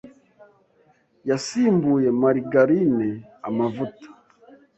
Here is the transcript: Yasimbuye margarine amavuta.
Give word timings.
Yasimbuye 1.29 2.07
margarine 2.21 3.09
amavuta. 3.47 4.07